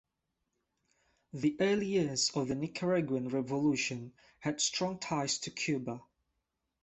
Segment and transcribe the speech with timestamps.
[1.33, 6.01] The early years of the Nicaraguan revolution had strong ties to Cuba.